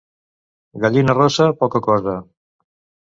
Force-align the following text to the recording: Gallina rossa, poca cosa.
Gallina 0.85 1.15
rossa, 1.19 1.49
poca 1.63 1.83
cosa. 1.89 2.17